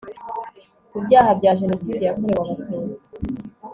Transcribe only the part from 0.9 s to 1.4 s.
byaha